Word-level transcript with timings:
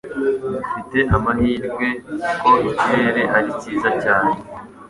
Dufite 0.59 0.99
amahirwe 1.15 1.87
ko 2.41 2.51
ikirere 2.71 3.23
ari 3.37 3.49
cyiza 3.59 3.89
cyane. 4.03 4.31